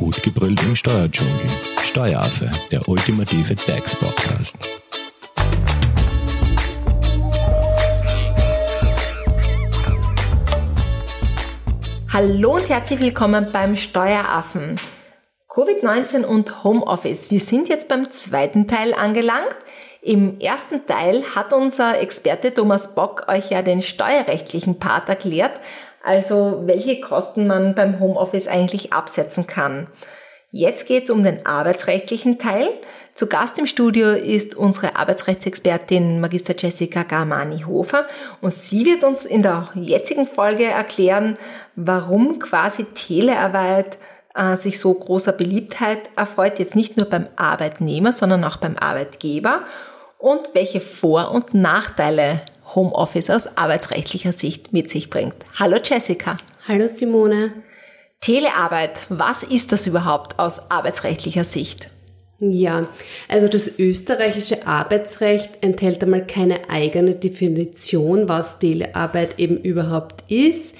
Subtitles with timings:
[0.00, 1.34] Gut gebrüllt im Steuerdschungel.
[1.82, 4.56] Steueraffe, der ultimative DAX-Podcast.
[12.10, 14.76] Hallo und herzlich willkommen beim Steueraffen.
[15.50, 17.30] Covid-19 und Homeoffice.
[17.30, 19.54] Wir sind jetzt beim zweiten Teil angelangt.
[20.00, 25.60] Im ersten Teil hat unser Experte Thomas Bock euch ja den steuerrechtlichen Part erklärt,
[26.02, 29.88] also welche Kosten man beim Homeoffice eigentlich absetzen kann.
[30.50, 32.68] Jetzt geht es um den arbeitsrechtlichen Teil.
[33.14, 38.06] Zu Gast im Studio ist unsere Arbeitsrechtsexpertin Magister Jessica Garmani-Hofer
[38.40, 41.36] und sie wird uns in der jetzigen Folge erklären,
[41.76, 43.98] warum quasi Telearbeit
[44.34, 49.62] äh, sich so großer Beliebtheit erfreut, jetzt nicht nur beim Arbeitnehmer, sondern auch beim Arbeitgeber
[50.18, 52.42] und welche Vor- und Nachteile
[52.74, 55.34] Homeoffice aus arbeitsrechtlicher Sicht mit sich bringt.
[55.58, 56.36] Hallo Jessica.
[56.66, 57.52] Hallo Simone.
[58.20, 61.90] Telearbeit, was ist das überhaupt aus arbeitsrechtlicher Sicht?
[62.38, 62.88] Ja,
[63.28, 70.74] also das österreichische Arbeitsrecht enthält einmal keine eigene Definition, was Telearbeit eben überhaupt ist.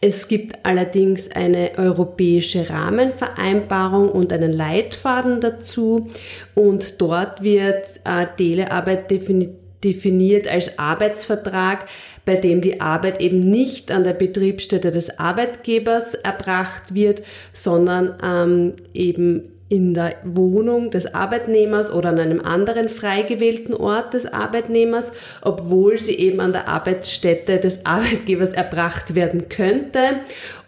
[0.00, 6.08] Es gibt allerdings eine europäische Rahmenvereinbarung und einen Leitfaden dazu
[6.54, 11.86] und dort wird äh, Telearbeit definiert definiert als Arbeitsvertrag,
[12.24, 18.72] bei dem die Arbeit eben nicht an der Betriebsstätte des Arbeitgebers erbracht wird, sondern ähm,
[18.92, 25.12] eben in der Wohnung des Arbeitnehmers oder an einem anderen frei gewählten Ort des Arbeitnehmers,
[25.42, 30.20] obwohl sie eben an der Arbeitsstätte des Arbeitgebers erbracht werden könnte.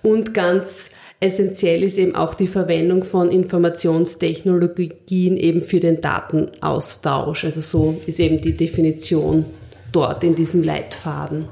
[0.02, 0.90] Und ganz
[1.22, 7.44] Essentiell ist eben auch die Verwendung von Informationstechnologien eben für den Datenaustausch.
[7.44, 9.44] Also so ist eben die Definition
[9.92, 11.46] dort in diesem Leitfaden.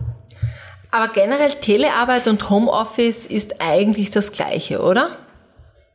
[0.91, 5.11] Aber generell Telearbeit und Homeoffice ist eigentlich das gleiche, oder?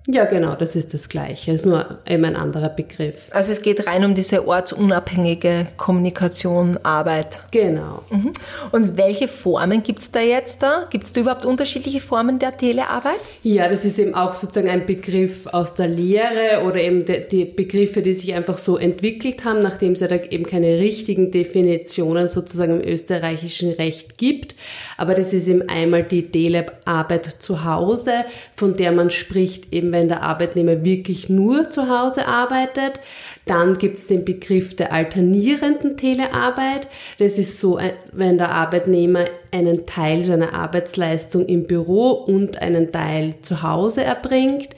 [0.05, 1.51] Ja, genau, das ist das Gleiche.
[1.51, 3.29] Es ist nur eben ein anderer Begriff.
[3.31, 7.39] Also es geht rein um diese ortsunabhängige Kommunikation, Arbeit.
[7.51, 8.03] Genau.
[8.09, 8.33] Mhm.
[8.73, 10.87] Und welche Formen gibt es da jetzt da?
[10.89, 13.19] Gibt es da überhaupt unterschiedliche Formen der Telearbeit?
[13.43, 17.45] Ja, das ist eben auch sozusagen ein Begriff aus der Lehre oder eben die, die
[17.45, 22.27] Begriffe, die sich einfach so entwickelt haben, nachdem es ja da eben keine richtigen Definitionen
[22.27, 24.55] sozusagen im österreichischen Recht gibt.
[24.97, 30.09] Aber das ist eben einmal die Telearbeit zu Hause, von der man spricht eben wenn
[30.09, 32.99] der Arbeitnehmer wirklich nur zu Hause arbeitet.
[33.45, 36.89] Dann gibt es den Begriff der alternierenden Telearbeit.
[37.19, 42.91] Das ist so, äh, wenn der Arbeitnehmer einen Teil seiner Arbeitsleistung im Büro und einen
[42.91, 44.75] Teil zu Hause erbringt.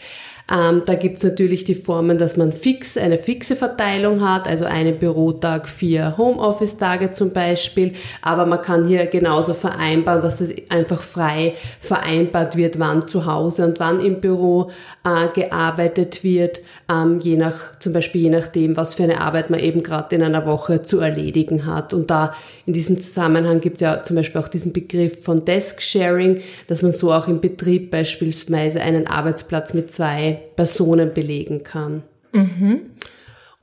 [0.52, 5.00] Ähm, da gibt's natürlich die Formen, dass man fix eine fixe Verteilung hat, also einen
[5.00, 7.94] Bürotag, vier Homeoffice-Tage zum Beispiel.
[8.22, 13.66] Aber man kann hier genauso vereinbaren, dass das einfach frei vereinbart wird, wann zu Hause
[13.66, 14.70] und wann im Büro
[15.04, 16.62] äh, gearbeitet wird,
[16.92, 20.22] ähm, je nach zum Beispiel je nachdem, was für eine Arbeit man eben gerade in
[20.22, 21.92] einer Woche zu erledigen hat.
[21.92, 22.36] Und da
[22.68, 26.84] in diesem Zusammenhang gibt es ja zum Beispiel auch diesen Begriff von Desk Sharing, dass
[26.84, 32.04] man so auch im Betrieb beispielsweise einen Arbeitsplatz mit zwei Personen belegen kann.
[32.32, 32.82] Mhm.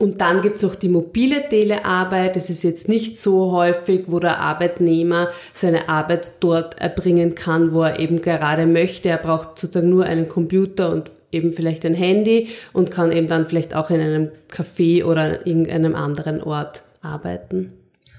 [0.02, 2.34] Und dann gibt es auch die mobile Telearbeit.
[2.34, 7.82] Das ist jetzt nicht so häufig, wo der Arbeitnehmer seine Arbeit dort erbringen kann, wo
[7.82, 9.10] er eben gerade möchte.
[9.10, 13.46] Er braucht sozusagen nur einen Computer und eben vielleicht ein Handy und kann eben dann
[13.46, 17.72] vielleicht auch in einem Café oder in irgendeinem anderen Ort arbeiten.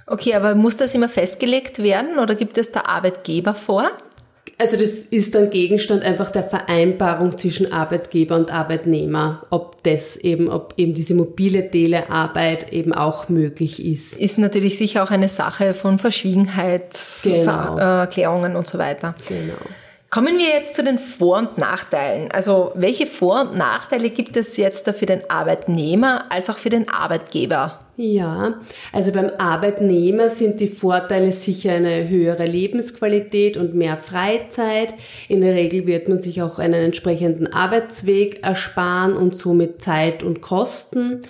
[0.08, 3.92] Okay, aber muss das immer festgelegt werden oder gibt es der Arbeitgeber vor?
[4.64, 10.48] Also das ist dann Gegenstand einfach der Vereinbarung zwischen Arbeitgeber und Arbeitnehmer, ob das eben,
[10.48, 14.18] ob eben diese mobile Telearbeit eben auch möglich ist.
[14.18, 18.60] Ist natürlich sicher auch eine Sache von Verschwiegenheitserklärungen genau.
[18.60, 19.16] und so weiter.
[19.28, 19.58] Genau.
[20.14, 22.30] Kommen wir jetzt zu den Vor- und Nachteilen.
[22.30, 26.70] Also welche Vor- und Nachteile gibt es jetzt da für den Arbeitnehmer als auch für
[26.70, 27.80] den Arbeitgeber?
[27.98, 28.60] Ja,
[28.92, 34.94] also beim Arbeitnehmer sind die Vorteile sicher eine höhere Lebensqualität und mehr Freizeit.
[35.30, 40.42] In der Regel wird man sich auch einen entsprechenden Arbeitsweg ersparen und somit Zeit und
[40.42, 41.22] Kosten.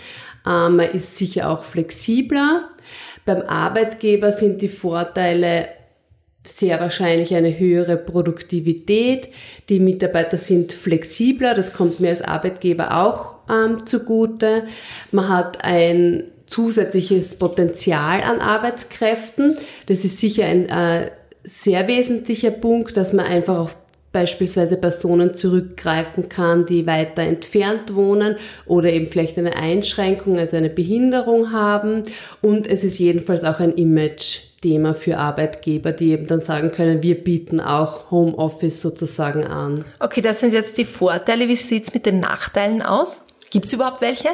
[0.45, 2.67] Ähm, man ist sicher auch flexibler.
[3.23, 5.69] Beim Arbeitgeber sind die Vorteile
[6.45, 9.29] sehr wahrscheinlich eine höhere Produktivität.
[9.69, 14.63] Die Mitarbeiter sind flexibler, das kommt mir als Arbeitgeber auch ähm, zugute.
[15.11, 19.57] Man hat ein zusätzliches Potenzial an Arbeitskräften.
[19.87, 21.09] Das ist sicher ein äh,
[21.43, 23.75] sehr wesentlicher Punkt, dass man einfach auf
[24.11, 28.35] beispielsweise Personen zurückgreifen kann, die weiter entfernt wohnen
[28.67, 32.03] oder eben vielleicht eine Einschränkung, also eine Behinderung haben.
[32.41, 37.03] Und es ist jedenfalls auch ein Image Thema für Arbeitgeber, die eben dann sagen können,
[37.03, 39.83] wir bieten auch Homeoffice sozusagen an.
[39.99, 41.49] Okay, das sind jetzt die Vorteile.
[41.49, 43.23] Wie sieht's mit den Nachteilen aus?
[43.51, 44.29] Gibt's überhaupt welche?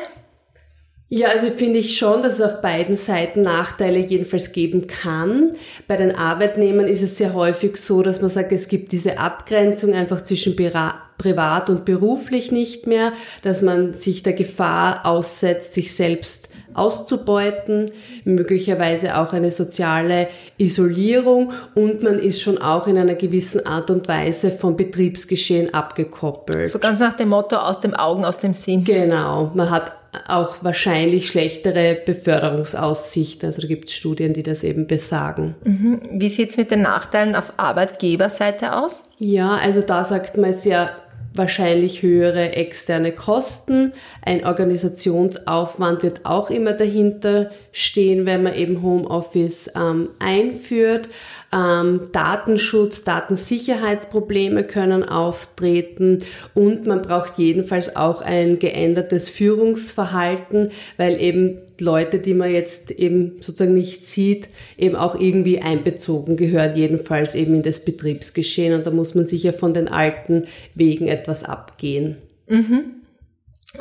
[1.12, 5.50] Ja, also finde ich schon, dass es auf beiden Seiten Nachteile jedenfalls geben kann.
[5.88, 9.96] Bei den Arbeitnehmern ist es sehr häufig so, dass man sagt, es gibt diese Abgrenzung
[9.96, 16.49] einfach zwischen privat und beruflich nicht mehr, dass man sich der Gefahr aussetzt, sich selbst
[16.74, 17.92] auszubeuten,
[18.24, 20.28] möglicherweise auch eine soziale
[20.58, 26.70] Isolierung und man ist schon auch in einer gewissen Art und Weise vom Betriebsgeschehen abgekoppelt.
[26.70, 28.84] So ganz nach dem Motto aus dem Augen, aus dem Sinn.
[28.84, 29.94] Genau, man hat
[30.28, 33.48] auch wahrscheinlich schlechtere Beförderungsaussichten.
[33.48, 35.56] Also da gibt es Studien, die das eben besagen.
[35.64, 36.02] Mhm.
[36.14, 39.04] Wie sieht es mit den Nachteilen auf Arbeitgeberseite aus?
[39.18, 40.90] Ja, also da sagt man es ja
[41.34, 43.94] wahrscheinlich höhere externe Kosten.
[44.24, 51.10] Ein Organisationsaufwand wird auch immer dahinter stehen, wenn man eben Homeoffice ähm, einführt.
[51.52, 56.20] Ähm, Datenschutz, Datensicherheitsprobleme können auftreten
[56.54, 63.42] und man braucht jedenfalls auch ein geändertes Führungsverhalten, weil eben Leute, die man jetzt eben
[63.42, 68.76] sozusagen nicht sieht, eben auch irgendwie einbezogen gehören, jedenfalls eben in das Betriebsgeschehen.
[68.76, 72.18] Und da muss man sicher von den alten Wegen etwas abgehen.
[72.48, 73.00] Mhm.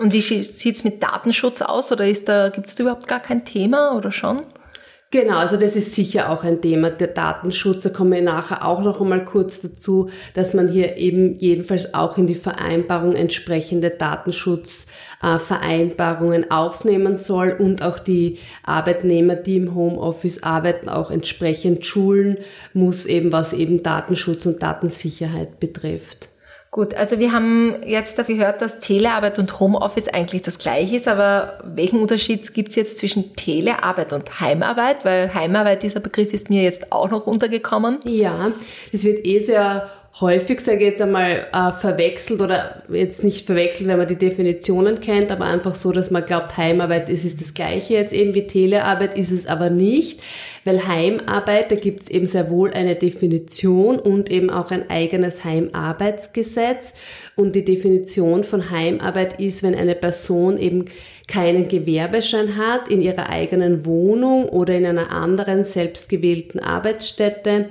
[0.00, 1.92] Und wie sieht's mit Datenschutz aus?
[1.92, 4.42] Oder ist da, gibt's da überhaupt gar kein Thema oder schon?
[5.10, 7.82] Genau, also das ist sicher auch ein Thema, der Datenschutz.
[7.82, 12.18] Da kommen wir nachher auch noch einmal kurz dazu, dass man hier eben jedenfalls auch
[12.18, 20.90] in die Vereinbarung entsprechende Datenschutzvereinbarungen aufnehmen soll und auch die Arbeitnehmer, die im Homeoffice arbeiten,
[20.90, 22.36] auch entsprechend schulen
[22.74, 26.28] muss, eben was eben Datenschutz und Datensicherheit betrifft.
[26.78, 31.58] Gut, also wir haben jetzt gehört, dass Telearbeit und Homeoffice eigentlich das gleiche ist, aber
[31.64, 35.04] welchen Unterschied gibt es jetzt zwischen Telearbeit und Heimarbeit?
[35.04, 37.98] Weil Heimarbeit, dieser Begriff ist mir jetzt auch noch untergekommen.
[38.04, 38.52] Ja,
[38.92, 39.90] das wird eh sehr
[40.20, 45.00] häufig, sage ich jetzt einmal, äh, verwechselt oder jetzt nicht verwechselt, wenn man die Definitionen
[45.00, 48.46] kennt, aber einfach so, dass man glaubt, Heimarbeit ist, ist das gleiche jetzt eben wie
[48.46, 50.20] Telearbeit, ist es aber nicht,
[50.68, 55.42] weil Heimarbeit, da gibt es eben sehr wohl eine Definition und eben auch ein eigenes
[55.42, 56.92] Heimarbeitsgesetz
[57.36, 60.84] und die Definition von Heimarbeit ist, wenn eine Person eben
[61.26, 67.68] keinen Gewerbeschein hat, in ihrer eigenen Wohnung oder in einer anderen selbstgewählten Arbeitsstätte,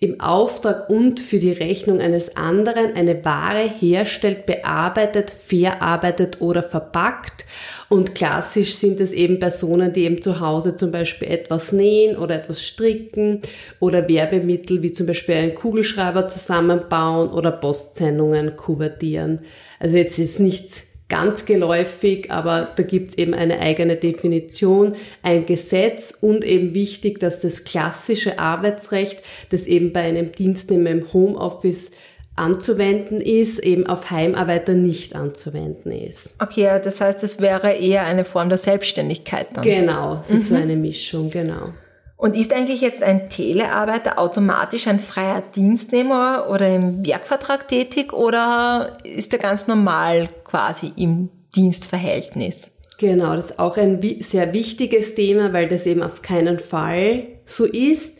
[0.00, 7.44] im Auftrag und für die Rechnung eines anderen eine Ware herstellt, bearbeitet, verarbeitet oder verpackt.
[7.90, 12.36] Und klassisch sind es eben Personen, die eben zu Hause zum Beispiel etwas nähen oder
[12.36, 13.42] etwas stricken
[13.80, 19.40] oder Werbemittel wie zum Beispiel einen Kugelschreiber zusammenbauen oder Postsendungen kuvertieren.
[19.80, 24.94] Also jetzt ist nichts ganz geläufig, aber da gibt es eben eine eigene Definition,
[25.24, 31.12] ein Gesetz und eben wichtig, dass das klassische Arbeitsrecht, das eben bei einem Dienstnehmer im
[31.12, 31.90] Homeoffice
[32.36, 36.36] anzuwenden ist, eben auf Heimarbeiter nicht anzuwenden ist.
[36.40, 39.64] Okay, das heißt, es wäre eher eine Form der Selbstständigkeit dann.
[39.64, 40.54] Genau, es ist mhm.
[40.56, 41.72] so eine Mischung, genau.
[42.16, 48.98] Und ist eigentlich jetzt ein Telearbeiter automatisch ein freier Dienstnehmer oder im Werkvertrag tätig oder
[49.04, 52.70] ist er ganz normal quasi im Dienstverhältnis?
[52.98, 57.64] Genau, das ist auch ein sehr wichtiges Thema, weil das eben auf keinen Fall so
[57.64, 58.18] ist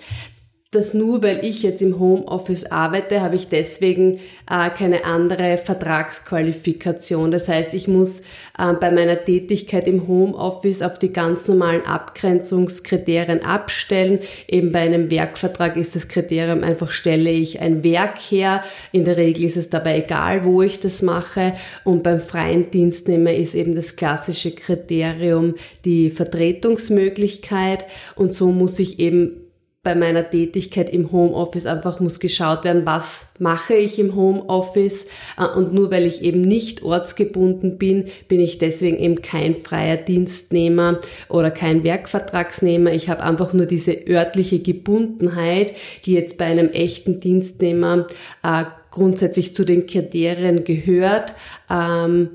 [0.73, 7.33] dass nur weil ich jetzt im Homeoffice arbeite, habe ich deswegen äh, keine andere Vertragsqualifikation.
[7.33, 8.21] Das heißt, ich muss
[8.57, 14.21] äh, bei meiner Tätigkeit im Homeoffice auf die ganz normalen Abgrenzungskriterien abstellen.
[14.47, 18.63] Eben bei einem Werkvertrag ist das Kriterium einfach, stelle ich ein Werk her.
[18.93, 21.55] In der Regel ist es dabei egal, wo ich das mache.
[21.83, 27.87] Und beim freien Dienstnehmer ist eben das klassische Kriterium die Vertretungsmöglichkeit.
[28.15, 29.50] Und so muss ich eben
[29.83, 35.07] bei meiner Tätigkeit im Homeoffice einfach muss geschaut werden, was mache ich im Homeoffice
[35.39, 39.97] äh, und nur weil ich eben nicht ortsgebunden bin, bin ich deswegen eben kein freier
[39.97, 42.93] Dienstnehmer oder kein Werkvertragsnehmer.
[42.93, 45.73] Ich habe einfach nur diese örtliche Gebundenheit,
[46.05, 48.07] die jetzt bei einem echten Dienstnehmer
[48.43, 51.35] äh, grundsätzlich zu den Kriterien gehört.
[51.71, 52.29] Ähm,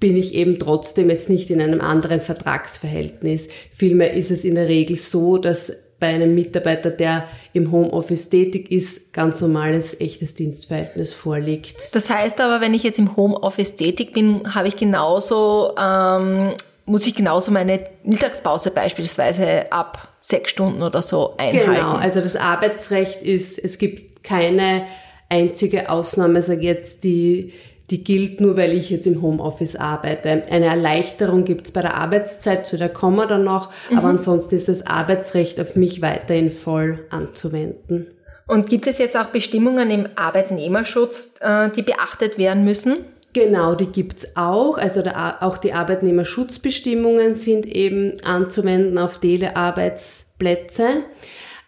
[0.00, 3.48] bin ich eben trotzdem jetzt nicht in einem anderen Vertragsverhältnis.
[3.72, 8.70] Vielmehr ist es in der Regel so, dass bei einem Mitarbeiter, der im Homeoffice tätig
[8.70, 11.94] ist, ganz normales, echtes Dienstverhältnis vorliegt.
[11.94, 16.50] Das heißt aber, wenn ich jetzt im Homeoffice tätig bin, habe ich genauso, ähm,
[16.86, 21.72] muss ich genauso meine Mittagspause beispielsweise ab sechs Stunden oder so einhalten.
[21.72, 24.86] Genau, also das Arbeitsrecht ist, es gibt keine
[25.28, 27.52] einzige Ausnahme, sage ich jetzt, die
[27.90, 30.42] die gilt nur, weil ich jetzt im Homeoffice arbeite.
[30.50, 33.98] Eine Erleichterung gibt's bei der Arbeitszeit, zu der kommen wir dann noch, mhm.
[33.98, 38.08] aber ansonsten ist das Arbeitsrecht auf mich weiterhin voll anzuwenden.
[38.46, 43.04] Und gibt es jetzt auch Bestimmungen im Arbeitnehmerschutz, äh, die beachtet werden müssen?
[43.34, 44.78] Genau, die gibt's auch.
[44.78, 50.88] Also der, auch die Arbeitnehmerschutzbestimmungen sind eben anzuwenden auf Telearbeitsplätze.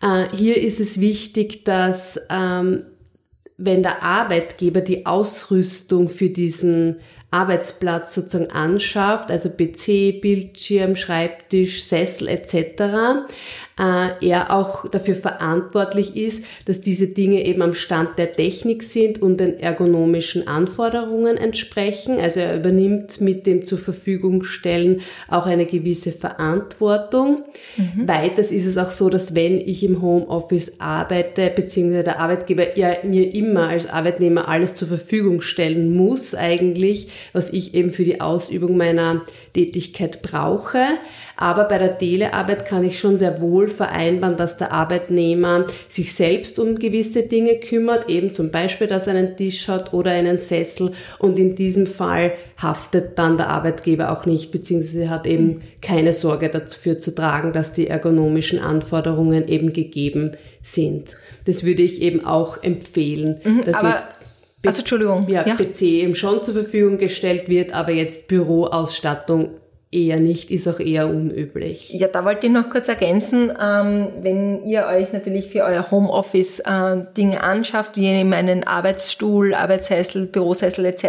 [0.02, 2.84] Äh, hier ist es wichtig, dass ähm,
[3.62, 6.97] wenn der Arbeitgeber die Ausrüstung für diesen
[7.31, 13.26] Arbeitsplatz sozusagen anschafft, also PC, Bildschirm, Schreibtisch, Sessel etc.,
[13.80, 19.22] äh, er auch dafür verantwortlich ist, dass diese Dinge eben am Stand der Technik sind
[19.22, 22.18] und den ergonomischen Anforderungen entsprechen.
[22.20, 27.44] Also er übernimmt mit dem zur Verfügung stellen auch eine gewisse Verantwortung.
[27.76, 28.06] Mhm.
[28.06, 32.96] Weiters ist es auch so, dass wenn ich im Homeoffice arbeite, beziehungsweise der Arbeitgeber ja
[33.02, 38.20] mir immer als Arbeitnehmer alles zur Verfügung stellen muss eigentlich, was ich eben für die
[38.20, 39.22] Ausübung meiner
[39.54, 40.84] Tätigkeit brauche.
[41.40, 46.59] Aber bei der Telearbeit kann ich schon sehr wohl vereinbaren, dass der Arbeitnehmer sich selbst
[46.59, 50.92] um gewisse Dinge kümmert, eben zum Beispiel, dass er einen Tisch hat oder einen Sessel
[51.18, 56.50] und in diesem Fall haftet dann der Arbeitgeber auch nicht, beziehungsweise hat eben keine Sorge
[56.50, 60.32] dafür zu tragen, dass die ergonomischen Anforderungen eben gegeben
[60.62, 61.16] sind.
[61.47, 63.40] Das würde ich eben auch empfehlen.
[63.42, 64.02] Mhm, dass aber
[64.66, 65.26] also Entschuldigung.
[65.26, 69.52] Ja, ja, PC eben schon zur Verfügung gestellt wird, aber jetzt Büroausstattung
[69.92, 71.90] eher nicht, ist auch eher unüblich.
[71.90, 76.61] Ja, da wollte ich noch kurz ergänzen, ähm, wenn ihr euch natürlich für euer Homeoffice
[76.61, 81.04] äh, Dinge anschafft, wie eben einen Arbeitsstuhl, Arbeitssessel, Bürosessel etc.,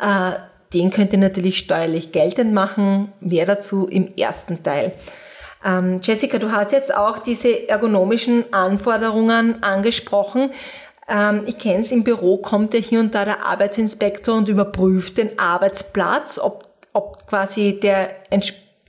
[0.00, 0.32] äh,
[0.74, 3.12] den könnt ihr natürlich steuerlich geltend machen.
[3.20, 4.92] Mehr dazu im ersten Teil.
[5.64, 10.50] Ähm, Jessica, du hast jetzt auch diese ergonomischen Anforderungen angesprochen.
[11.08, 15.16] Ähm, ich kenne es, im Büro kommt ja hier und da der Arbeitsinspektor und überprüft
[15.16, 16.67] den Arbeitsplatz, ob
[16.98, 18.10] ob quasi der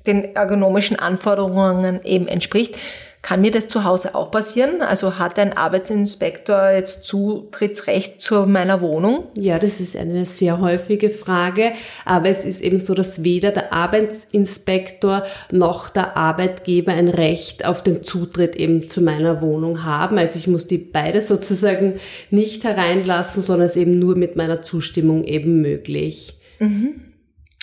[0.06, 2.76] den ergonomischen Anforderungen eben entspricht.
[3.22, 4.82] Kann mir das zu Hause auch passieren?
[4.82, 9.26] Also hat ein Arbeitsinspektor jetzt Zutrittsrecht zu meiner Wohnung?
[9.34, 11.74] Ja, das ist eine sehr häufige Frage,
[12.06, 17.84] aber es ist eben so, dass weder der Arbeitsinspektor noch der Arbeitgeber ein Recht auf
[17.84, 20.18] den Zutritt eben zu meiner Wohnung haben.
[20.18, 22.00] Also ich muss die beide sozusagen
[22.30, 26.36] nicht hereinlassen, sondern es eben nur mit meiner Zustimmung eben möglich.
[26.60, 27.09] Mhm.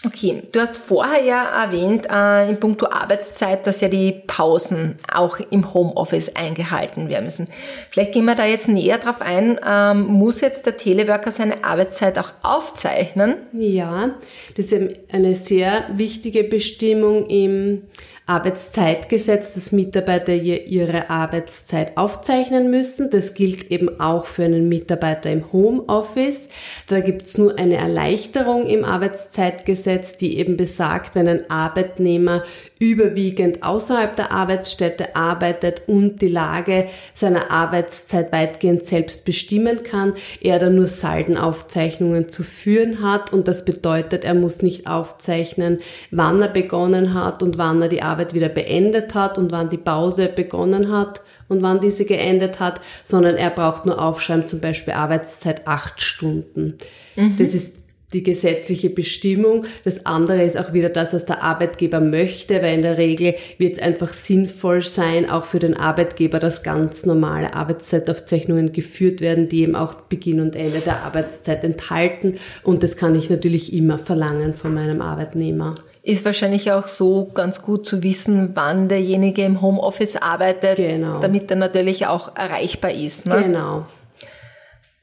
[0.04, 5.38] Okay, du hast vorher ja erwähnt äh, in puncto Arbeitszeit, dass ja die Pausen auch
[5.50, 7.48] im Homeoffice eingehalten werden müssen.
[7.90, 9.58] Vielleicht gehen wir da jetzt näher drauf ein.
[9.66, 13.36] Ähm, muss jetzt der Teleworker seine Arbeitszeit auch aufzeichnen?
[13.52, 14.16] Ja,
[14.54, 17.84] das ist eine sehr wichtige Bestimmung im
[18.26, 23.08] Arbeitszeitgesetz, dass Mitarbeiter ihre Arbeitszeit aufzeichnen müssen.
[23.08, 26.48] Das gilt eben auch für einen Mitarbeiter im Homeoffice.
[26.88, 32.42] Da gibt's nur eine Erleichterung im Arbeitszeitgesetz, die eben besagt, wenn ein Arbeitnehmer
[32.78, 40.58] überwiegend außerhalb der Arbeitsstätte arbeitet und die Lage seiner Arbeitszeit weitgehend selbst bestimmen kann, er
[40.58, 45.78] dann nur Saldenaufzeichnungen zu führen hat und das bedeutet, er muss nicht aufzeichnen,
[46.10, 49.78] wann er begonnen hat und wann er die Arbeit wieder beendet hat und wann die
[49.78, 54.92] Pause begonnen hat und wann diese geendet hat, sondern er braucht nur aufschreiben, zum Beispiel
[54.92, 56.76] Arbeitszeit acht Stunden.
[57.16, 57.36] Mhm.
[57.38, 59.64] Das ist die gesetzliche Bestimmung.
[59.84, 63.76] Das andere ist auch wieder das, was der Arbeitgeber möchte, weil in der Regel wird
[63.76, 69.62] es einfach sinnvoll sein, auch für den Arbeitgeber, dass ganz normale Arbeitszeitaufzeichnungen geführt werden, die
[69.62, 72.38] eben auch Beginn und Ende der Arbeitszeit enthalten.
[72.62, 75.74] Und das kann ich natürlich immer verlangen von meinem Arbeitnehmer
[76.06, 81.18] ist wahrscheinlich auch so ganz gut zu wissen, wann derjenige im Homeoffice arbeitet, genau.
[81.18, 83.26] damit er natürlich auch erreichbar ist.
[83.26, 83.42] Ne?
[83.42, 83.86] Genau.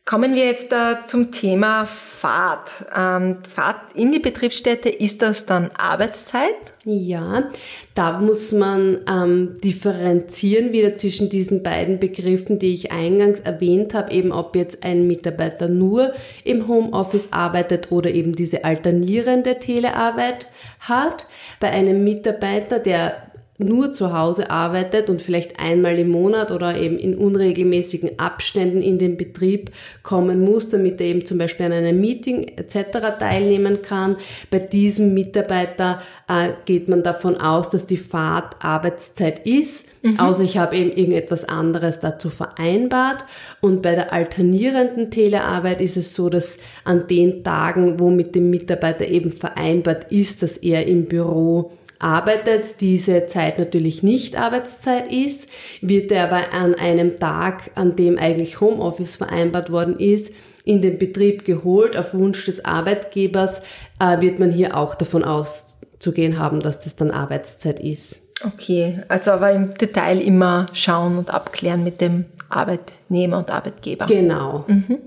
[0.06, 2.70] Kommen wir jetzt äh, zum Thema Fahrt.
[2.94, 6.74] Ähm, Fahrt in die Betriebsstätte, ist das dann Arbeitszeit?
[6.84, 7.50] Ja,
[7.94, 14.12] da muss man ähm, differenzieren wieder zwischen diesen beiden Begriffen, die ich eingangs erwähnt habe,
[14.12, 16.12] eben ob jetzt ein Mitarbeiter nur
[16.44, 20.48] im Homeoffice arbeitet oder eben diese alternierende Telearbeit
[20.82, 21.28] hat.
[21.62, 26.98] Bei einem Mitarbeiter, der nur zu Hause arbeitet und vielleicht einmal im Monat oder eben
[26.98, 32.02] in unregelmäßigen Abständen in den Betrieb kommen muss, damit er eben zum Beispiel an einem
[32.02, 33.20] Meeting etc.
[33.20, 34.18] teilnehmen kann.
[34.50, 40.20] Bei diesem Mitarbeiter äh, geht man davon aus, dass die Fahrt Arbeitszeit ist, mhm.
[40.20, 43.24] außer ich habe eben irgendetwas anderes dazu vereinbart.
[43.62, 48.50] Und bei der alternierenden Telearbeit ist es so, dass an den Tagen, wo mit dem
[48.50, 51.72] Mitarbeiter eben vereinbart ist, dass er im Büro
[52.04, 55.50] arbeitet, diese Zeit natürlich nicht Arbeitszeit ist,
[55.82, 60.34] wird er aber an einem Tag, an dem eigentlich Homeoffice vereinbart worden ist,
[60.66, 63.62] in den Betrieb geholt auf Wunsch des Arbeitgebers,
[64.00, 68.30] äh, wird man hier auch davon auszugehen haben, dass das dann Arbeitszeit ist.
[68.46, 74.06] Okay, also aber im Detail immer schauen und abklären mit dem Arbeitnehmer und Arbeitgeber.
[74.06, 74.66] Genau.
[74.68, 75.00] Mhm.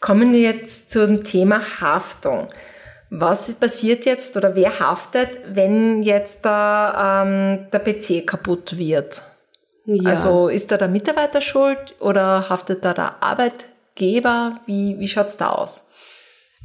[0.00, 2.48] Kommen wir jetzt zum Thema Haftung.
[3.10, 9.22] Was passiert jetzt oder wer haftet, wenn jetzt da, ähm, der PC kaputt wird?
[9.84, 10.10] Ja.
[10.10, 14.60] Also ist da der Mitarbeiter schuld oder haftet da der Arbeitgeber?
[14.66, 15.85] Wie, wie schaut's da aus?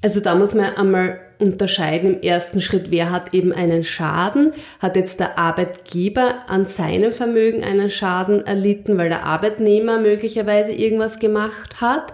[0.03, 4.53] Also da muss man einmal unterscheiden im ersten Schritt, wer hat eben einen Schaden?
[4.79, 11.20] Hat jetzt der Arbeitgeber an seinem Vermögen einen Schaden erlitten, weil der Arbeitnehmer möglicherweise irgendwas
[11.20, 12.13] gemacht hat?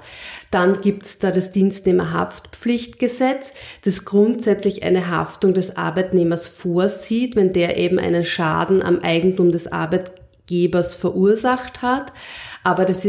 [0.50, 3.53] Dann gibt's da das Dienstnehmerhaftpflichtgesetz,
[3.84, 9.72] das grundsätzlich eine Haftung des Arbeitnehmers vorsieht, wenn der eben einen Schaden am Eigentum des
[9.72, 12.13] Arbeitgebers verursacht hat.
[12.63, 13.06] Aber das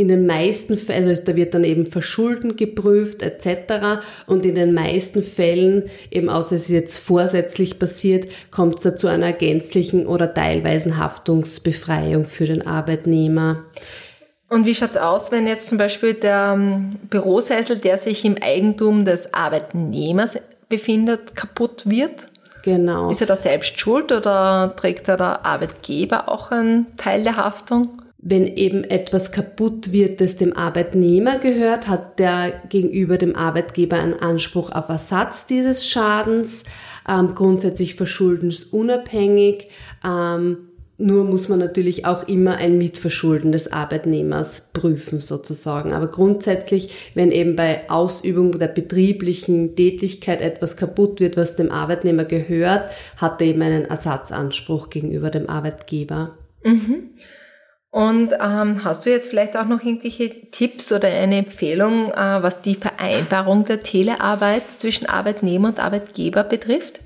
[0.00, 4.02] in den meisten Fällen, also da wird dann eben Verschulden geprüft etc.
[4.26, 8.96] Und in den meisten Fällen, eben außer es ist jetzt vorsätzlich passiert, kommt es da
[8.96, 13.64] zu einer gänzlichen oder teilweisen Haftungsbefreiung für den Arbeitnehmer.
[14.48, 19.04] Und wie schaut's aus, wenn jetzt zum Beispiel der ähm, Bürosessel, der sich im Eigentum
[19.04, 20.38] des Arbeitnehmers
[20.68, 22.28] befindet, kaputt wird?
[22.62, 23.10] Genau.
[23.10, 27.99] Ist er da selbst schuld oder trägt da der Arbeitgeber auch einen Teil der Haftung?
[28.22, 34.14] Wenn eben etwas kaputt wird, das dem Arbeitnehmer gehört, hat der gegenüber dem Arbeitgeber einen
[34.14, 36.64] Anspruch auf Ersatz dieses Schadens,
[37.08, 39.68] ähm, grundsätzlich verschuldensunabhängig.
[40.04, 40.58] Ähm,
[40.98, 45.94] nur muss man natürlich auch immer ein Mitverschulden des Arbeitnehmers prüfen sozusagen.
[45.94, 52.26] Aber grundsätzlich, wenn eben bei Ausübung der betrieblichen Tätigkeit etwas kaputt wird, was dem Arbeitnehmer
[52.26, 56.36] gehört, hat er eben einen Ersatzanspruch gegenüber dem Arbeitgeber.
[56.64, 57.14] Mhm.
[57.90, 62.62] Und ähm, hast du jetzt vielleicht auch noch irgendwelche Tipps oder eine Empfehlung, äh, was
[62.62, 67.00] die Vereinbarung der Telearbeit zwischen Arbeitnehmer und Arbeitgeber betrifft?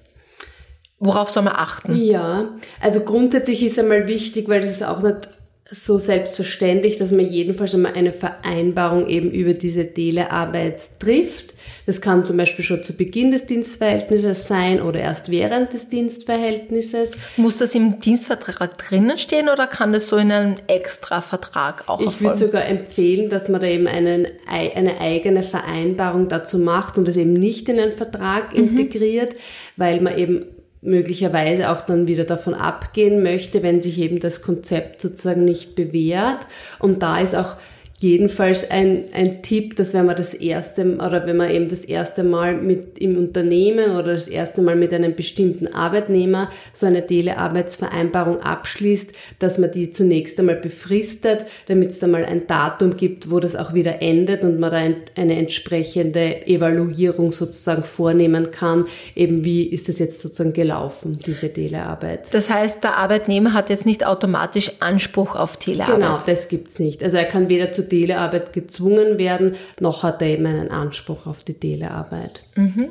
[0.98, 1.96] Worauf soll man achten?
[1.96, 2.50] Ja,
[2.80, 5.28] also grundsätzlich ist einmal wichtig, weil das ist auch nicht
[5.70, 11.54] so selbstverständlich, dass man jedenfalls einmal eine Vereinbarung eben über diese Telearbeit trifft.
[11.86, 17.12] Das kann zum Beispiel schon zu Beginn des Dienstverhältnisses sein oder erst während des Dienstverhältnisses.
[17.38, 22.20] Muss das im Dienstvertrag drinnen stehen oder kann das so in einem Extra-Vertrag auch Ich
[22.20, 27.16] würde sogar empfehlen, dass man da eben einen, eine eigene Vereinbarung dazu macht und das
[27.16, 28.68] eben nicht in einen Vertrag mhm.
[28.68, 29.34] integriert,
[29.78, 30.44] weil man eben
[30.84, 36.40] möglicherweise auch dann wieder davon abgehen möchte, wenn sich eben das Konzept sozusagen nicht bewährt.
[36.78, 37.56] Und da ist auch
[38.04, 42.22] jedenfalls ein, ein Tipp, dass wenn man das erste oder wenn man eben das erste
[42.22, 48.40] Mal mit im Unternehmen oder das erste Mal mit einem bestimmten Arbeitnehmer so eine Telearbeitsvereinbarung
[48.40, 53.40] abschließt, dass man die zunächst einmal befristet, damit es da mal ein Datum gibt, wo
[53.40, 58.86] das auch wieder endet und man da ein, eine entsprechende Evaluierung sozusagen vornehmen kann,
[59.16, 62.32] eben wie ist das jetzt sozusagen gelaufen, diese Telearbeit.
[62.32, 65.96] Das heißt, der Arbeitnehmer hat jetzt nicht automatisch Anspruch auf Telearbeit.
[65.96, 67.02] Genau, das gibt's nicht.
[67.02, 71.44] Also er kann weder zu Telearbeit gezwungen werden, noch hat er eben einen Anspruch auf
[71.44, 72.42] die Telearbeit.
[72.56, 72.88] Mhm.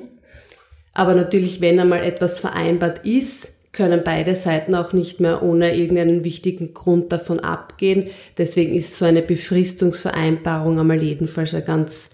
[0.93, 6.23] Aber natürlich, wenn einmal etwas vereinbart ist, können beide Seiten auch nicht mehr ohne irgendeinen
[6.23, 8.11] wichtigen Grund davon abgehen.
[8.37, 12.11] Deswegen ist so eine Befristungsvereinbarung einmal jedenfalls ein ganz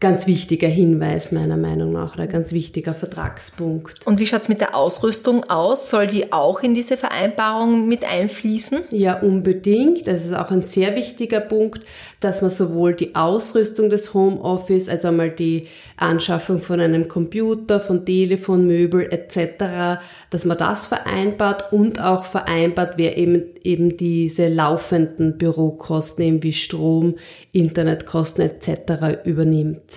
[0.00, 4.06] ganz wichtiger Hinweis meiner Meinung nach oder ganz wichtiger Vertragspunkt.
[4.06, 5.90] Und wie schaut's mit der Ausrüstung aus?
[5.90, 8.80] Soll die auch in diese Vereinbarung mit einfließen?
[8.90, 10.06] Ja, unbedingt.
[10.06, 11.82] Das ist auch ein sehr wichtiger Punkt,
[12.20, 15.64] dass man sowohl die Ausrüstung des Homeoffice, also einmal die
[15.98, 22.94] Anschaffung von einem Computer, von Telefon, Möbel etc., dass man das vereinbart und auch vereinbart,
[22.96, 27.16] wer eben, eben diese laufenden Bürokosten, eben wie Strom,
[27.52, 29.26] Internetkosten etc.
[29.26, 29.89] übernimmt.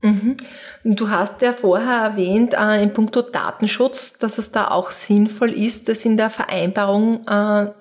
[0.00, 0.36] Mhm.
[0.84, 5.88] Du hast ja vorher erwähnt, äh, in puncto Datenschutz, dass es da auch sinnvoll ist,
[5.88, 7.72] das in der Vereinbarung äh,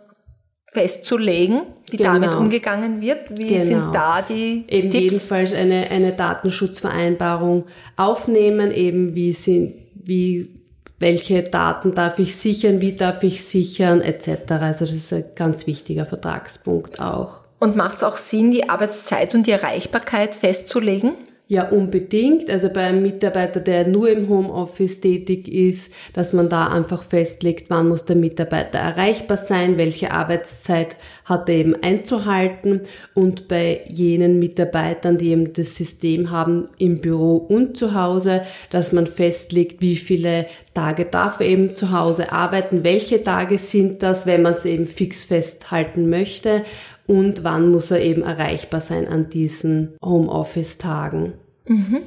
[0.73, 2.13] festzulegen, wie genau.
[2.13, 3.29] damit umgegangen wird.
[3.29, 3.63] Wie genau.
[3.63, 5.03] sind da die Eben Tipps?
[5.03, 10.61] jedenfalls eine, eine Datenschutzvereinbarung aufnehmen, eben wie sind, wie,
[10.99, 14.51] welche Daten darf ich sichern, wie darf ich sichern, etc.
[14.59, 17.43] Also das ist ein ganz wichtiger Vertragspunkt auch.
[17.59, 21.13] Und macht es auch Sinn, die Arbeitszeit und die Erreichbarkeit festzulegen?
[21.49, 22.49] Ja, unbedingt.
[22.49, 27.69] Also bei einem Mitarbeiter, der nur im Homeoffice tätig ist, dass man da einfach festlegt,
[27.69, 32.81] wann muss der Mitarbeiter erreichbar sein, welche Arbeitszeit hat er eben einzuhalten
[33.13, 38.93] und bei jenen Mitarbeitern, die eben das System haben im Büro und zu Hause, dass
[38.93, 44.25] man festlegt, wie viele Tage darf er eben zu Hause arbeiten, welche Tage sind das,
[44.25, 46.63] wenn man es eben fix festhalten möchte
[47.07, 51.33] und wann muss er eben erreichbar sein an diesen Homeoffice-Tagen.
[51.65, 51.99] Mhm.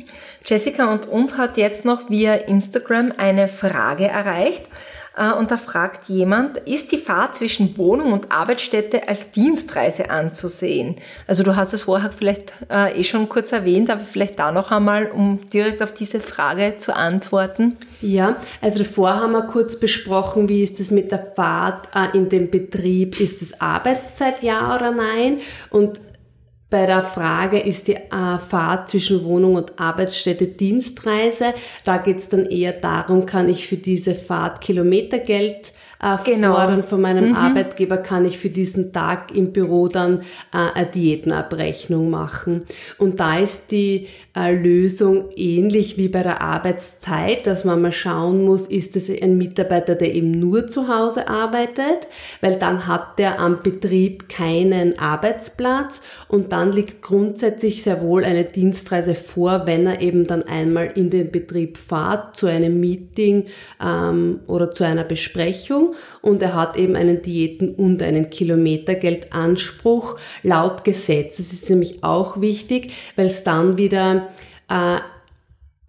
[0.47, 4.63] Jessica und uns hat jetzt noch via Instagram eine Frage erreicht.
[5.21, 10.97] Äh, und da fragt jemand, ist die Fahrt zwischen Wohnung und Arbeitsstätte als Dienstreise anzusehen?
[11.27, 14.71] Also du hast es vorher vielleicht äh, eh schon kurz erwähnt, aber vielleicht da noch
[14.71, 17.77] einmal, um direkt auf diese Frage zu antworten.
[18.01, 22.31] Ja, also davor haben wir kurz besprochen, wie ist es mit der Fahrt äh, in
[22.31, 23.21] dem Betrieb?
[23.21, 25.41] Ist es Arbeitszeit, ja oder nein?
[25.69, 26.01] Und
[26.71, 31.53] bei der Frage ist die äh, Fahrt zwischen Wohnung und Arbeitsstätte Dienstreise.
[31.85, 35.73] Da geht es dann eher darum, kann ich für diese Fahrt Kilometergeld
[36.25, 36.55] genau.
[36.55, 37.37] fordern von meinem mhm.
[37.37, 40.21] Arbeitgeber, kann ich für diesen Tag im Büro dann
[40.53, 42.63] äh, eine Diätenabrechnung machen.
[42.99, 48.45] Und da ist die äh, Lösung ähnlich wie bei der Arbeitszeit, dass man mal schauen
[48.45, 52.09] muss, ist es ein Mitarbeiter, der eben nur zu Hause arbeitet,
[52.41, 58.45] weil dann hat der am Betrieb keinen Arbeitsplatz und dann liegt grundsätzlich sehr wohl eine
[58.45, 63.47] Dienstreise vor, wenn er eben dann einmal in den Betrieb fährt zu einem Meeting
[63.85, 65.90] ähm, oder zu einer Besprechung
[66.23, 71.37] und er hat eben einen Diäten- und einen Kilometergeldanspruch laut Gesetz.
[71.39, 74.29] Das ist nämlich auch wichtig, weil es dann wieder
[74.69, 74.99] äh,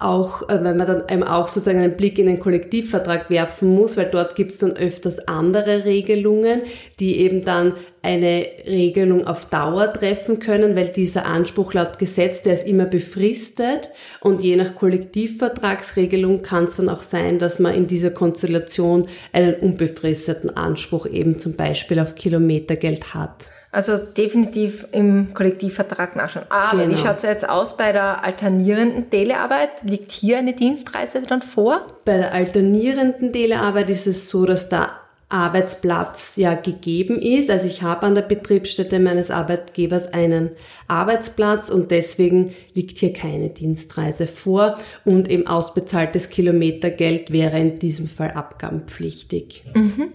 [0.02, 3.98] auch, äh, wenn man dann eben auch sozusagen einen Blick in den Kollektivvertrag werfen muss,
[3.98, 6.62] weil dort gibt es dann öfters andere Regelungen,
[7.00, 12.56] die eben dann eine Regelung auf Dauer treffen können, weil dieser Anspruch laut Gesetz, der
[12.56, 17.88] ist immer befristet und je nach Kollektivvertragsregelung kann es dann auch sein, dass man in
[17.88, 23.50] dieser Konstellation einen unbefristeten Anspruch eben zum Beispiel auf Kilometergeld hat.
[23.74, 26.46] Also definitiv im Kollektivvertrag nachschauen.
[26.50, 26.92] Aber genau.
[26.92, 29.70] wie schaut es jetzt aus bei der alternierenden Telearbeit?
[29.84, 31.86] Liegt hier eine Dienstreise dann vor?
[32.04, 34.92] Bei der alternierenden Telearbeit ist es so, dass der
[35.32, 37.50] Arbeitsplatz ja gegeben ist.
[37.50, 40.50] Also ich habe an der Betriebsstätte meines Arbeitgebers einen
[40.90, 48.08] Arbeitsplatz und deswegen liegt hier keine Dienstreise vor und eben ausbezahltes Kilometergeld wäre in diesem
[48.08, 49.64] Fall abgabenpflichtig.
[49.74, 50.12] Mhm.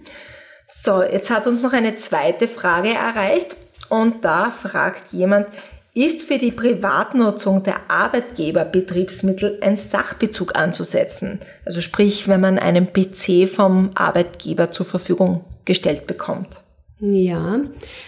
[0.67, 3.55] So, jetzt hat uns noch eine zweite Frage erreicht
[3.89, 5.47] und da fragt jemand,
[5.93, 11.39] ist für die Privatnutzung der Arbeitgeber Betriebsmittel ein Sachbezug anzusetzen?
[11.65, 16.61] Also sprich, wenn man einen PC vom Arbeitgeber zur Verfügung gestellt bekommt.
[16.99, 17.61] Ja,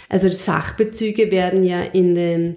[0.07, 2.55] also die Sachbezüge werden ja in den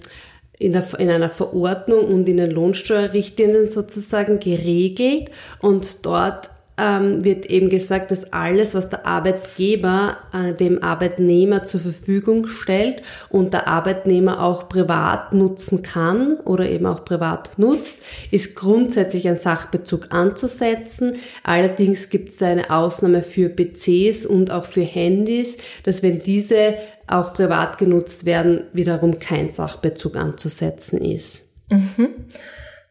[0.58, 7.46] in, der, in einer Verordnung und in den Lohnsteuerrichtlinien sozusagen geregelt und dort ähm, wird
[7.46, 13.68] eben gesagt, dass alles, was der Arbeitgeber äh, dem Arbeitnehmer zur Verfügung stellt und der
[13.68, 17.98] Arbeitnehmer auch privat nutzen kann oder eben auch privat nutzt,
[18.30, 21.16] ist grundsätzlich ein Sachbezug anzusetzen.
[21.42, 26.74] Allerdings gibt es eine Ausnahme für PCs und auch für Handys, dass wenn diese
[27.06, 31.48] auch privat genutzt werden, wiederum kein Sachbezug anzusetzen ist.
[31.70, 32.08] Mhm.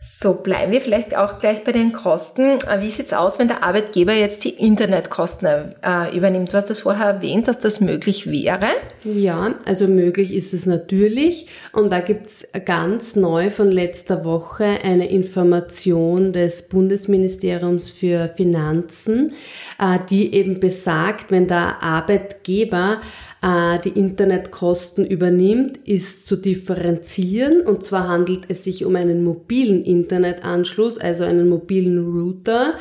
[0.03, 2.57] So, bleiben wir vielleicht auch gleich bei den Kosten.
[2.67, 6.51] Äh, wie sieht's aus, wenn der Arbeitgeber jetzt die Internetkosten äh, übernimmt?
[6.51, 8.69] Du hast es vorher erwähnt, dass das möglich wäre.
[9.03, 11.45] Ja, also möglich ist es natürlich.
[11.71, 19.33] Und da gibt's ganz neu von letzter Woche eine Information des Bundesministeriums für Finanzen,
[19.79, 23.01] äh, die eben besagt, wenn der Arbeitgeber
[23.43, 27.62] die Internetkosten übernimmt, ist zu differenzieren.
[27.62, 32.75] Und zwar handelt es sich um einen mobilen Internetanschluss, also einen mobilen Router.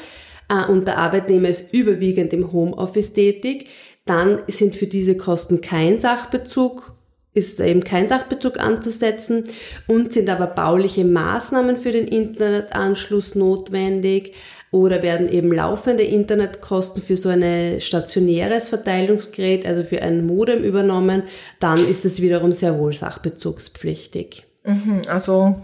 [0.50, 3.68] Äh, und der Arbeitnehmer ist überwiegend im Homeoffice tätig.
[4.04, 6.94] Dann sind für diese Kosten kein Sachbezug
[7.32, 9.44] ist eben kein Sachbezug anzusetzen
[9.86, 14.34] und sind aber bauliche Maßnahmen für den Internetanschluss notwendig
[14.72, 21.24] oder werden eben laufende Internetkosten für so ein stationäres Verteilungsgerät, also für ein Modem übernommen,
[21.58, 24.46] dann ist es wiederum sehr wohl sachbezugspflichtig.
[24.64, 25.56] Mhm, also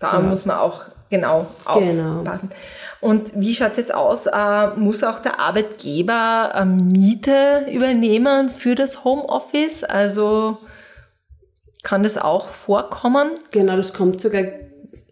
[0.00, 0.28] da genau.
[0.28, 1.96] muss man auch genau aufpassen.
[1.96, 2.22] Genau.
[3.00, 4.26] Und wie schaut es jetzt aus?
[4.26, 9.84] Äh, muss auch der Arbeitgeber äh, Miete übernehmen für das Homeoffice?
[9.84, 10.58] Also
[11.82, 13.38] kann das auch vorkommen?
[13.50, 14.44] Genau, das kommt sogar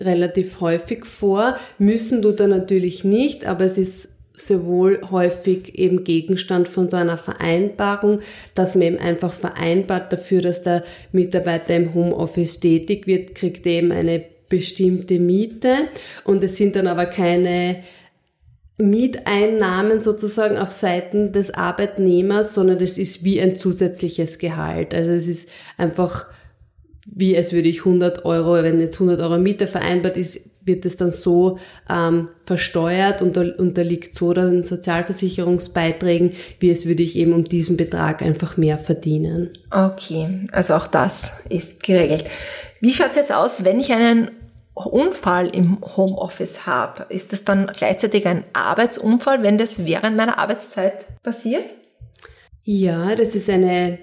[0.01, 1.57] relativ häufig vor.
[1.79, 6.97] Müssen du da natürlich nicht, aber es ist sehr wohl häufig eben Gegenstand von so
[6.99, 8.21] einer Vereinbarung,
[8.55, 13.93] dass man eben einfach vereinbart dafür, dass der Mitarbeiter im Homeoffice tätig wird, kriegt eben
[13.93, 15.89] eine bestimmte Miete
[16.25, 17.83] und es sind dann aber keine
[18.79, 24.95] Mieteinnahmen sozusagen auf Seiten des Arbeitnehmers, sondern das ist wie ein zusätzliches Gehalt.
[24.95, 25.49] Also es ist
[25.79, 26.27] einfach
[27.07, 30.97] wie als würde ich 100 Euro, wenn jetzt 100 Euro Miete vereinbart ist, wird es
[30.97, 37.45] dann so ähm, versteuert und unterliegt so den Sozialversicherungsbeiträgen, wie es würde ich eben um
[37.45, 39.51] diesen Betrag einfach mehr verdienen.
[39.71, 42.25] Okay, also auch das ist geregelt.
[42.81, 44.31] Wie schaut es jetzt aus, wenn ich einen
[44.75, 47.07] Unfall im Homeoffice habe?
[47.09, 51.65] Ist das dann gleichzeitig ein Arbeitsunfall, wenn das während meiner Arbeitszeit passiert?
[52.69, 53.99] Ja, das ist eine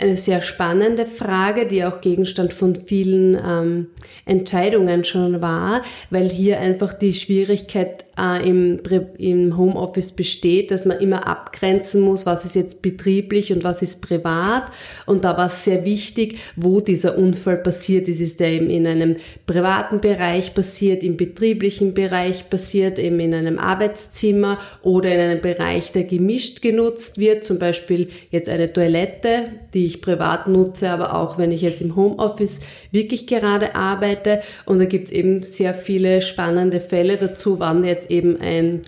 [0.00, 3.86] eine sehr spannende Frage, die auch Gegenstand von vielen ähm,
[4.24, 8.80] Entscheidungen schon war, weil hier einfach die Schwierigkeit äh, im,
[9.18, 14.02] im Homeoffice besteht, dass man immer abgrenzen muss, was ist jetzt betrieblich und was ist
[14.02, 14.64] privat.
[15.06, 18.20] Und da war es sehr wichtig, wo dieser Unfall passiert ist.
[18.20, 23.58] Ist der eben in einem privaten Bereich passiert, im betrieblichen Bereich passiert, eben in einem
[23.58, 29.86] Arbeitszimmer oder in einem Bereich, der gemischt genutzt wird, zum Beispiel jetzt eine Toilette, die
[29.86, 34.40] ich privat nutze, aber auch wenn ich jetzt im Homeoffice wirklich gerade arbeite.
[34.66, 38.82] Und da gibt es eben sehr viele spannende Fälle dazu, wann jetzt eben ein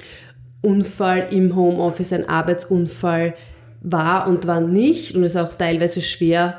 [0.62, 3.35] Unfall im Homeoffice, ein Arbeitsunfall
[3.81, 5.14] war und wann nicht.
[5.14, 6.59] Und es ist auch teilweise schwer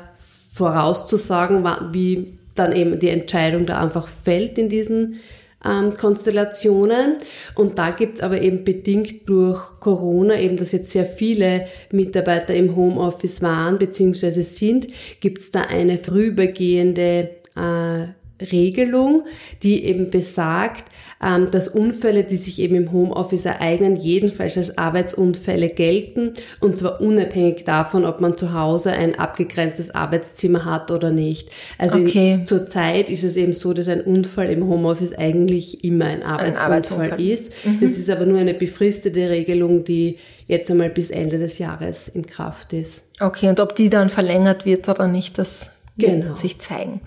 [0.52, 5.16] vorauszusagen, wie dann eben die Entscheidung da einfach fällt in diesen
[5.64, 7.16] ähm, Konstellationen.
[7.54, 12.76] Und da gibt's aber eben bedingt durch Corona, eben dass jetzt sehr viele Mitarbeiter im
[12.76, 14.42] Homeoffice waren bzw.
[14.42, 14.88] sind,
[15.20, 18.06] gibt's da eine vorübergehende äh,
[18.44, 19.24] Regelung,
[19.62, 20.84] die eben besagt,
[21.24, 27.00] ähm, dass Unfälle, die sich eben im Homeoffice ereignen, jedenfalls als Arbeitsunfälle gelten und zwar
[27.00, 31.50] unabhängig davon, ob man zu Hause ein abgegrenztes Arbeitszimmer hat oder nicht.
[31.78, 32.34] Also okay.
[32.34, 36.22] in, zur Zeit ist es eben so, dass ein Unfall im Homeoffice eigentlich immer ein
[36.22, 37.20] Arbeitsunfall, ein Arbeitsunfall.
[37.20, 37.66] ist.
[37.66, 37.80] Mhm.
[37.80, 42.26] Das ist aber nur eine befristete Regelung, die jetzt einmal bis Ende des Jahres in
[42.26, 43.04] Kraft ist.
[43.20, 46.26] Okay, und ob die dann verlängert wird oder nicht, das genau.
[46.26, 47.00] wird sich zeigen.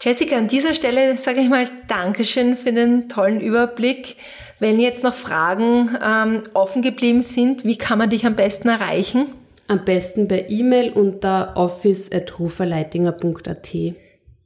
[0.00, 4.14] Jessica, an dieser Stelle sage ich mal Dankeschön für den tollen Überblick.
[4.60, 9.26] Wenn jetzt noch Fragen ähm, offen geblieben sind, wie kann man dich am besten erreichen?
[9.66, 13.76] Am besten per E-Mail unter office.ruferleitinger.at.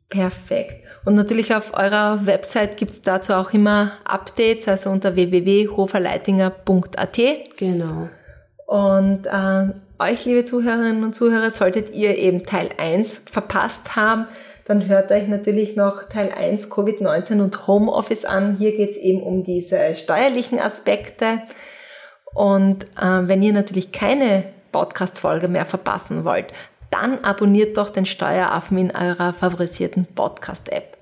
[0.09, 0.87] Perfekt.
[1.05, 7.19] Und natürlich auf eurer Website gibt es dazu auch immer Updates, also unter www.hoferleitinger.at.
[7.59, 8.09] Genau.
[8.67, 9.67] Und äh,
[9.99, 14.29] euch, liebe Zuhörerinnen und Zuhörer, solltet ihr eben Teil 1 verpasst haben,
[14.73, 18.57] dann hört euch natürlich noch Teil 1 Covid-19 und Homeoffice an.
[18.57, 21.43] Hier geht es eben um diese steuerlichen Aspekte.
[22.33, 26.47] Und äh, wenn ihr natürlich keine Podcast-Folge mehr verpassen wollt,
[26.91, 30.97] dann abonniert doch den Steueraffen in eurer favorisierten Podcast-App.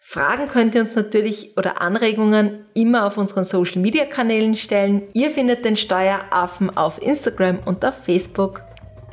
[0.00, 5.04] Fragen könnt ihr uns natürlich oder Anregungen immer auf unseren Social Media Kanälen stellen.
[5.14, 8.60] Ihr findet den Steueraffen auf Instagram und auf Facebook.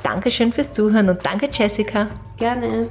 [0.02, 2.08] Dankeschön fürs Zuhören und danke Jessica.
[2.36, 2.90] Gerne.